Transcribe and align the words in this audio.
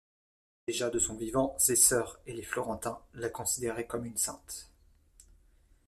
Déjà 0.65 0.89
de 0.89 0.97
son 0.97 1.15
vivant, 1.15 1.53
ses 1.59 1.75
sœurs 1.75 2.19
et 2.25 2.33
les 2.33 2.41
Florentins 2.41 2.97
la 3.13 3.29
considéraient 3.29 3.85
comme 3.85 4.05
une 4.07 4.17
sainte. 4.17 4.71